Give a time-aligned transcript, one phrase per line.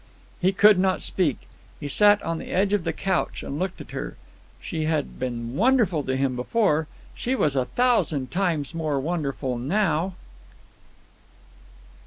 [0.41, 1.41] He could not speak.
[1.79, 4.17] He sat on the edge of the couch and looked at her.
[4.59, 6.87] She had been wonderful to him before.
[7.13, 10.15] She was a thousand times more wonderful now.